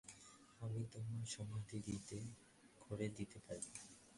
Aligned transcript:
আমি 0.61 0.81
তোর 0.91 1.03
সমাধি 1.25 1.77
করে 2.81 3.05
দিতে 3.09 3.37
পারি। 3.47 3.69